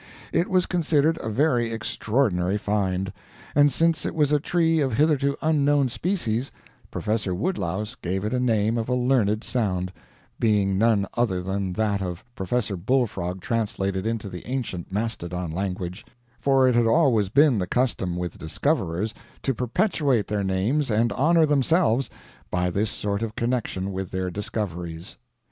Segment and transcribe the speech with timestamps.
[0.33, 3.13] It was considered a very extraordinary find;
[3.53, 6.51] and since it was a tree of a hitherto unknown species,
[6.89, 9.93] Professor Woodlouse gave it a name of a learned sound,
[10.39, 16.03] being none other than that of Professor Bull Frog translated into the ancient Mastodon language,
[16.39, 19.13] for it had always been the custom with discoverers
[19.43, 22.09] to perpetuate their names and honor themselves
[22.49, 25.17] by this sort of connection with their discoveries.